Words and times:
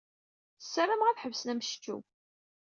Ssarameɣ 0.63 1.07
ad 1.07 1.19
ḥebsen 1.23 1.51
ammectcew. 1.53 1.99